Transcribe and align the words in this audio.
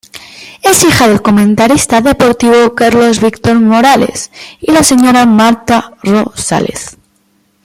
Es 0.63 0.83
hija 0.83 1.07
del 1.07 1.21
comentarista 1.21 2.01
deportivo 2.01 2.73
Carlos 2.73 3.21
Víctor 3.21 3.59
Morales 3.59 4.31
y 4.59 4.71
la 4.71 4.81
señora 4.81 5.27
Martha 5.27 5.93
Rosales. 6.01 6.97